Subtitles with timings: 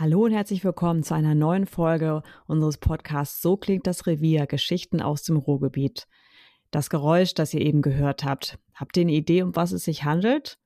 [0.00, 5.02] Hallo und herzlich willkommen zu einer neuen Folge unseres Podcasts So klingt das Revier, Geschichten
[5.02, 6.06] aus dem Ruhrgebiet.
[6.70, 10.04] Das Geräusch, das ihr eben gehört habt, habt ihr eine Idee, um was es sich
[10.04, 10.56] handelt?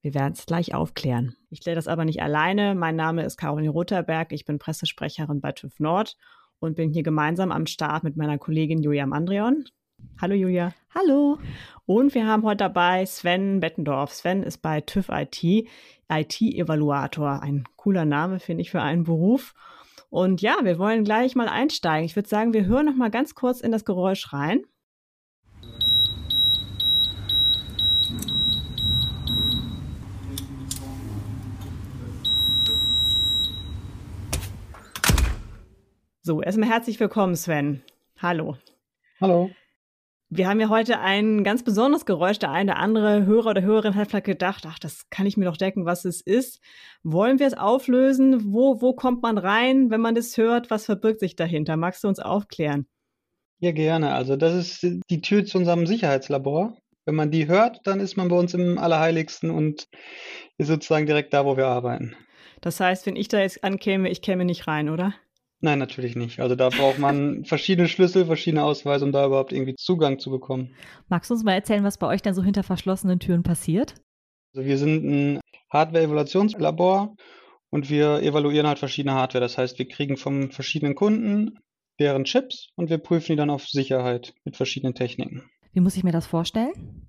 [0.00, 1.34] Wir werden es gleich aufklären.
[1.50, 2.76] Ich kläre das aber nicht alleine.
[2.76, 6.16] Mein Name ist Caroline Rotherberg, ich bin Pressesprecherin bei TÜV Nord
[6.60, 9.64] und bin hier gemeinsam am Start mit meiner Kollegin Julia Mandrion.
[10.20, 10.72] Hallo Julia.
[10.94, 11.38] Hallo.
[11.86, 14.12] Und wir haben heute dabei Sven Bettendorf.
[14.12, 15.68] Sven ist bei TÜV IT
[16.08, 17.42] IT-Evaluator.
[17.42, 19.54] Ein cooler Name, finde ich, für einen Beruf.
[20.10, 22.04] Und ja, wir wollen gleich mal einsteigen.
[22.04, 24.62] Ich würde sagen, wir hören noch mal ganz kurz in das Geräusch rein.
[36.24, 37.82] So, erstmal herzlich willkommen, Sven.
[38.20, 38.56] Hallo.
[39.20, 39.50] Hallo.
[40.34, 42.38] Wir haben ja heute ein ganz besonderes Geräusch.
[42.38, 45.44] Der eine oder andere Hörer oder Hörerin hat vielleicht gedacht, ach, das kann ich mir
[45.44, 46.62] doch decken, was es ist.
[47.02, 48.50] Wollen wir es auflösen?
[48.50, 50.70] Wo, wo kommt man rein, wenn man das hört?
[50.70, 51.76] Was verbirgt sich dahinter?
[51.76, 52.86] Magst du uns aufklären?
[53.58, 54.14] Ja, gerne.
[54.14, 56.78] Also das ist die Tür zu unserem Sicherheitslabor.
[57.04, 59.86] Wenn man die hört, dann ist man bei uns im Allerheiligsten und
[60.56, 62.16] ist sozusagen direkt da, wo wir arbeiten.
[62.62, 65.12] Das heißt, wenn ich da jetzt ankäme, ich käme nicht rein, oder?
[65.64, 66.40] Nein, natürlich nicht.
[66.40, 70.74] Also da braucht man verschiedene Schlüssel, verschiedene Ausweise, um da überhaupt irgendwie Zugang zu bekommen.
[71.08, 73.94] Magst du uns mal erzählen, was bei euch denn so hinter verschlossenen Türen passiert?
[74.54, 77.14] Also wir sind ein Hardware-Evaluationslabor
[77.70, 79.40] und wir evaluieren halt verschiedene Hardware.
[79.40, 81.60] Das heißt, wir kriegen von verschiedenen Kunden
[82.00, 85.48] deren Chips und wir prüfen die dann auf Sicherheit mit verschiedenen Techniken.
[85.72, 87.06] Wie muss ich mir das vorstellen?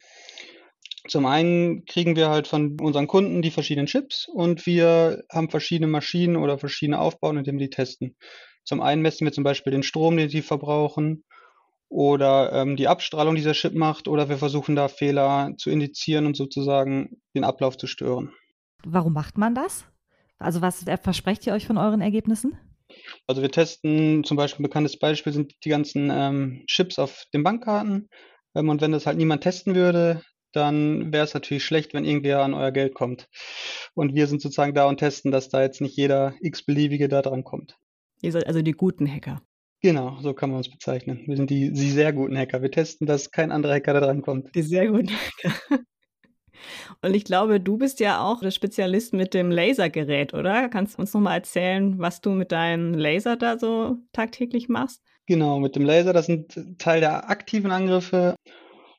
[1.08, 5.88] Zum einen kriegen wir halt von unseren Kunden die verschiedenen Chips und wir haben verschiedene
[5.88, 8.16] Maschinen oder verschiedene Aufbauten, indem wir die testen.
[8.64, 11.26] Zum einen messen wir zum Beispiel den Strom, den sie verbrauchen
[11.90, 16.26] oder ähm, die Abstrahlung, die dieser Chip macht oder wir versuchen da Fehler zu indizieren
[16.26, 18.32] und sozusagen den Ablauf zu stören.
[18.86, 19.86] Warum macht man das?
[20.40, 22.58] Also was versprecht ihr euch von euren Ergebnissen?
[23.28, 27.44] Also wir testen zum Beispiel ein bekanntes Beispiel sind die ganzen ähm, Chips auf den
[27.44, 28.10] Bankkarten.
[28.56, 30.22] Ähm, und wenn das halt niemand testen würde,
[30.56, 33.30] dann wäre es natürlich schlecht, wenn irgendwer an euer Geld kommt.
[33.94, 37.44] Und wir sind sozusagen da und testen, dass da jetzt nicht jeder x-beliebige da dran
[37.44, 37.78] kommt.
[38.22, 39.42] Ihr seid also die guten Hacker.
[39.82, 41.24] Genau, so kann man uns bezeichnen.
[41.28, 42.62] Wir sind die, die sehr guten Hacker.
[42.62, 44.56] Wir testen, dass kein anderer Hacker da dran kommt.
[44.56, 45.84] Die sehr guten Hacker.
[47.02, 50.70] Und ich glaube, du bist ja auch der Spezialist mit dem Lasergerät, oder?
[50.70, 55.02] Kannst du uns nochmal erzählen, was du mit deinem Laser da so tagtäglich machst?
[55.26, 58.36] Genau, mit dem Laser, das sind Teil der aktiven Angriffe.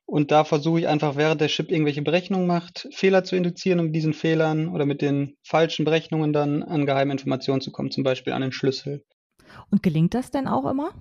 [0.06, 3.87] Und da versuche ich einfach, während der Chip irgendwelche Berechnungen macht, Fehler zu induzieren, um
[3.87, 8.04] mit diesen Fehlern oder mit den falschen Berechnungen dann an geheime Informationen zu kommen, zum
[8.04, 9.04] Beispiel an den Schlüssel.
[9.70, 10.92] Und gelingt das denn auch immer?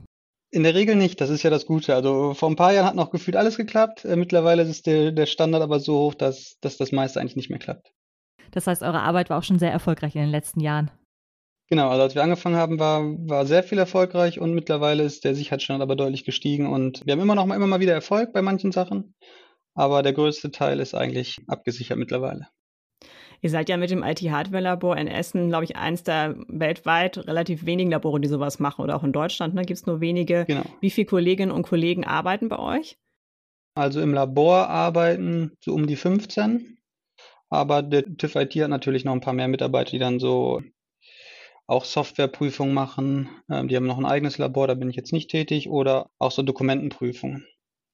[0.52, 1.96] In der Regel nicht, das ist ja das Gute.
[1.96, 4.06] Also vor ein paar Jahren hat noch gefühlt alles geklappt.
[4.06, 7.50] Äh, mittlerweile ist der, der Standard aber so hoch, dass, dass das meiste eigentlich nicht
[7.50, 7.92] mehr klappt.
[8.52, 10.92] Das heißt, eure Arbeit war auch schon sehr erfolgreich in den letzten Jahren.
[11.74, 15.34] Genau, also als wir angefangen haben, war, war sehr viel erfolgreich und mittlerweile ist der
[15.34, 18.44] Sicherheitsstandard aber deutlich gestiegen und wir haben immer noch mal, immer mal wieder Erfolg bei
[18.44, 19.16] manchen Sachen,
[19.74, 22.48] aber der größte Teil ist eigentlich abgesichert mittlerweile.
[23.42, 27.90] Ihr seid ja mit dem IT-Hardware-Labor in Essen, glaube ich, eins der weltweit relativ wenigen
[27.90, 29.56] Labore, die sowas machen oder auch in Deutschland.
[29.56, 29.64] Ne?
[29.64, 30.46] Gibt es nur wenige.
[30.46, 30.66] Genau.
[30.80, 33.00] Wie viele Kolleginnen und Kollegen arbeiten bei euch?
[33.74, 36.78] Also im Labor arbeiten so um die 15.
[37.50, 40.62] Aber der TÜV IT hat natürlich noch ein paar mehr Mitarbeiter, die dann so
[41.68, 43.30] auch Softwareprüfungen machen.
[43.50, 45.70] Ähm, die haben noch ein eigenes Labor, da bin ich jetzt nicht tätig.
[45.70, 47.46] Oder auch so Dokumentenprüfungen.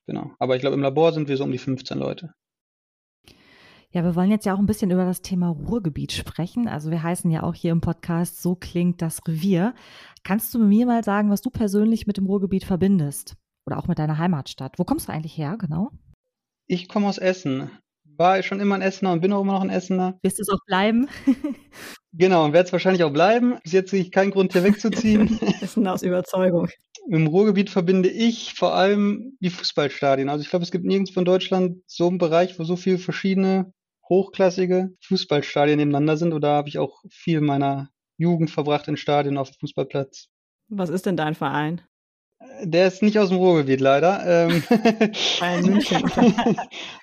[0.08, 0.32] Genau.
[0.40, 2.34] Aber ich glaube, im Labor sind wir so um die 15 Leute.
[3.92, 6.68] Ja, wir wollen jetzt ja auch ein bisschen über das Thema Ruhrgebiet sprechen.
[6.68, 9.74] Also wir heißen ja auch hier im Podcast So klingt das Revier.
[10.24, 13.36] Kannst du mir mal sagen, was du persönlich mit dem Ruhrgebiet verbindest?
[13.66, 14.78] Oder auch mit deiner Heimatstadt?
[14.78, 15.90] Wo kommst du eigentlich her, genau?
[16.68, 17.72] Ich komme aus Essen
[18.20, 20.20] war schon immer ein Essener und bin auch immer noch ein Essener.
[20.22, 21.08] Wirst du es auch bleiben?
[22.14, 23.58] genau, und werde es wahrscheinlich auch bleiben.
[23.64, 25.40] Bis jetzt sehe ich keinen Grund, hier wegzuziehen.
[25.62, 26.68] Essen aus Überzeugung.
[27.10, 30.30] Im Ruhrgebiet verbinde ich vor allem die Fußballstadien.
[30.30, 33.74] Also ich glaube, es gibt nirgends von Deutschland so einen Bereich, wo so viele verschiedene
[34.10, 36.34] hochklassige Fußballstadien nebeneinander sind.
[36.34, 40.28] Und da habe ich auch viel meiner Jugend verbracht in Stadien auf dem Fußballplatz.
[40.68, 41.82] Was ist denn dein Verein?
[42.64, 44.22] Der ist nicht aus dem Ruhrgebiet leider.
[44.26, 44.64] Ähm,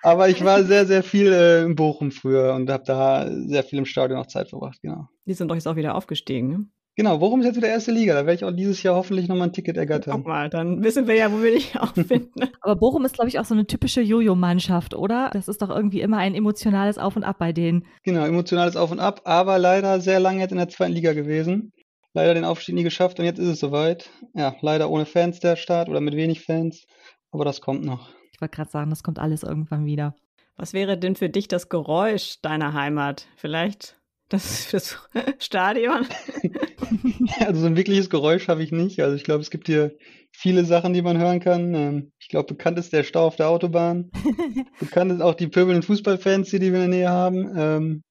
[0.03, 3.79] Aber ich war sehr, sehr viel äh, in Bochum früher und habe da sehr viel
[3.79, 5.09] im Stadion auch Zeit verbracht, genau.
[5.27, 6.67] Die sind doch jetzt auch wieder aufgestiegen, ne?
[6.99, 8.15] Genau, Bochum ist jetzt wieder erste Liga.
[8.15, 10.15] Da werde ich auch dieses Jahr hoffentlich nochmal ein Ticket ergattern.
[10.15, 12.49] Guck mal, dann wissen wir ja, wo wir dich auch finden.
[12.63, 15.29] Aber Bochum ist, glaube ich, auch so eine typische Jojo-Mannschaft, oder?
[15.35, 17.85] Das ist doch irgendwie immer ein emotionales Auf und Ab bei denen.
[18.03, 21.73] Genau, emotionales Auf und Ab, aber leider sehr lange jetzt in der zweiten Liga gewesen
[22.17, 24.11] leider den Aufstieg nie geschafft und jetzt ist es soweit.
[24.35, 26.87] Ja, leider ohne Fans der Start oder mit wenig Fans,
[27.31, 28.09] aber das kommt noch.
[28.33, 30.17] Ich wollte gerade sagen, das kommt alles irgendwann wieder.
[30.57, 33.27] Was wäre denn für dich das Geräusch deiner Heimat?
[33.37, 34.99] Vielleicht Das fürs
[35.39, 36.07] Stadion.
[37.41, 39.01] also so ein wirkliches Geräusch habe ich nicht.
[39.01, 39.95] Also ich glaube, es gibt hier
[40.33, 41.75] viele Sachen, die man hören kann.
[41.75, 44.11] Ähm, ich glaube, bekannt ist der Stau auf der Autobahn.
[44.81, 47.53] bekannt ist auch die pöbelnden Fußballfans, die wir in der Nähe haben.
[47.55, 48.03] Ähm,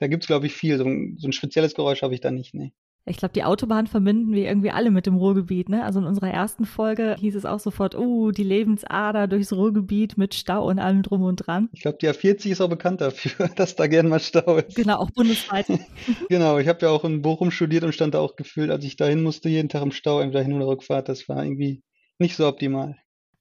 [0.00, 0.78] da gibt es, glaube ich, viel.
[0.78, 2.54] So ein, so ein spezielles Geräusch habe ich da nicht.
[2.54, 2.72] Nee.
[3.04, 5.68] Ich glaube, die Autobahn verbinden wir irgendwie alle mit dem Ruhrgebiet.
[5.68, 5.82] Ne?
[5.82, 10.34] Also in unserer ersten Folge hieß es auch sofort, uh, die Lebensader durchs Ruhrgebiet mit
[10.34, 11.68] Stau und allem drum und dran.
[11.72, 14.76] Ich glaube, die A40 ist auch bekannt dafür, dass da gern mal Stau ist.
[14.76, 15.66] Genau, auch bundesweit.
[16.28, 18.96] genau, ich habe ja auch in Bochum studiert und stand da auch gefühlt, als ich
[18.96, 21.08] dahin musste, jeden Tag im Stau, entweder Hin- oder Rückfahrt.
[21.08, 21.82] Das war irgendwie
[22.18, 22.96] nicht so optimal.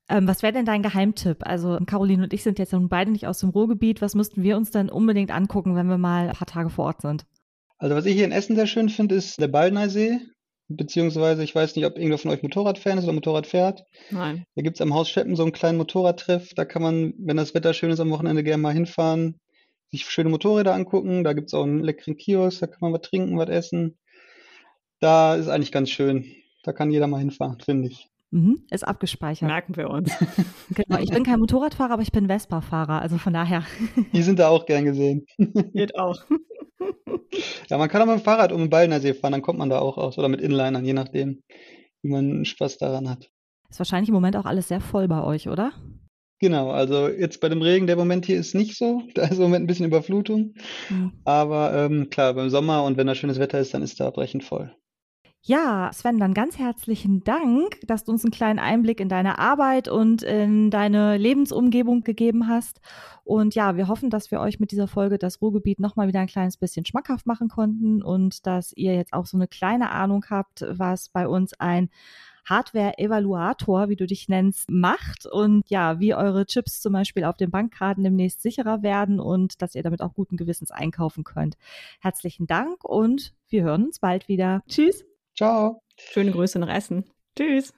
[0.10, 1.38] Ähm, was wäre denn dein Geheimtipp?
[1.42, 4.02] Also Caroline und ich sind jetzt nun beide nicht aus dem Ruhrgebiet.
[4.02, 7.02] Was müssten wir uns denn unbedingt angucken, wenn wir mal ein paar Tage vor Ort
[7.02, 7.26] sind?
[7.82, 10.20] Also was ich hier in Essen sehr schön finde, ist der Ballneysee.
[10.68, 13.84] Beziehungsweise, ich weiß nicht, ob irgendwer von euch Motorradfan ist oder Motorrad fährt.
[14.12, 14.46] Nein.
[14.56, 16.54] Da gibt es am Haus Scheppen so einen kleinen Motorradtreff.
[16.54, 19.40] Da kann man, wenn das Wetter schön ist, am Wochenende gerne mal hinfahren,
[19.90, 21.24] sich schöne Motorräder angucken.
[21.24, 23.98] Da gibt es auch einen leckeren Kiosk, da kann man was trinken, was essen.
[25.00, 26.28] Da ist eigentlich ganz schön.
[26.64, 28.12] Da kann jeder mal hinfahren, finde ich.
[28.30, 29.50] Mhm, ist abgespeichert.
[29.50, 30.14] Merken wir uns.
[30.70, 33.64] genau, ich bin kein Motorradfahrer, aber ich bin Vespa-Fahrer, also von daher.
[34.14, 35.26] Die sind da auch gern gesehen.
[35.74, 36.24] Geht auch.
[37.70, 39.80] Ja, man kann auch mit dem Fahrrad um den Ballnersee fahren, dann kommt man da
[39.80, 40.18] auch aus.
[40.18, 41.42] Oder mit Inlinern, je nachdem,
[42.02, 43.30] wie man Spaß daran hat.
[43.70, 45.72] Ist wahrscheinlich im Moment auch alles sehr voll bei euch, oder?
[46.40, 49.04] Genau, also jetzt bei dem Regen, der Moment hier ist nicht so.
[49.14, 50.56] Da ist im Moment ein bisschen Überflutung.
[50.90, 51.14] Mhm.
[51.24, 54.44] Aber ähm, klar, beim Sommer und wenn da schönes Wetter ist, dann ist da brechend
[54.44, 54.76] voll.
[55.44, 59.88] Ja, Sven, dann ganz herzlichen Dank, dass du uns einen kleinen Einblick in deine Arbeit
[59.88, 62.80] und in deine Lebensumgebung gegeben hast.
[63.24, 66.28] Und ja, wir hoffen, dass wir euch mit dieser Folge das Ruhrgebiet nochmal wieder ein
[66.28, 70.64] kleines bisschen schmackhaft machen konnten und dass ihr jetzt auch so eine kleine Ahnung habt,
[70.70, 71.90] was bei uns ein
[72.46, 77.50] Hardware-Evaluator, wie du dich nennst, macht und ja, wie eure Chips zum Beispiel auf den
[77.50, 81.58] Bankkarten demnächst sicherer werden und dass ihr damit auch guten Gewissens einkaufen könnt.
[82.00, 84.62] Herzlichen Dank und wir hören uns bald wieder.
[84.68, 85.11] Tschüss.
[85.42, 85.82] Ciao.
[85.98, 87.04] Schöne Grüße nach Essen.
[87.36, 87.70] Tschüss.